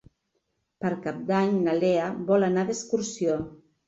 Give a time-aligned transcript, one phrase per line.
[0.85, 3.37] Per Cap d'Any na Lea vol anar d'excursió.